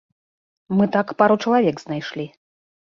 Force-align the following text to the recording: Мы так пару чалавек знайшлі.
Мы 0.79 0.89
так 0.95 1.07
пару 1.21 1.39
чалавек 1.47 1.77
знайшлі. 1.87 2.31